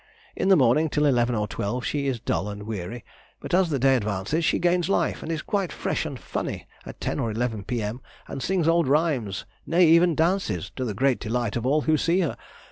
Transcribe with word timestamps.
In 0.35 0.49
the 0.49 0.55
morning 0.55 0.89
till 0.89 1.05
eleven 1.05 1.35
or 1.35 1.47
twelve 1.47 1.85
she 1.85 2.07
is 2.07 2.19
dull 2.19 2.49
and 2.49 2.63
weary, 2.63 3.05
but 3.39 3.53
as 3.53 3.69
the 3.69 3.77
day 3.77 3.95
advances 3.95 4.43
she 4.43 4.57
gains 4.57 4.89
life, 4.89 5.21
and 5.21 5.31
is 5.31 5.43
quite 5.43 5.71
"fresh 5.71 6.07
and 6.07 6.17
funny" 6.19 6.65
at 6.87 6.99
ten 6.99 7.19
or 7.19 7.29
eleven, 7.29 7.63
p.m., 7.63 8.01
and 8.27 8.41
sings 8.41 8.67
old 8.67 8.87
rhymes, 8.87 9.45
nay, 9.67 9.85
even 9.85 10.15
dances! 10.15 10.71
to 10.75 10.85
the 10.85 10.95
great 10.95 11.19
delight 11.19 11.55
of 11.55 11.67
all 11.67 11.81
who 11.81 11.97
see 11.97 12.21
her.... 12.21 12.35